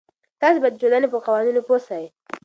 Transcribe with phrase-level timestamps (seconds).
[0.41, 2.03] تاسې به د ټولنې په قوانینو پوه سئ.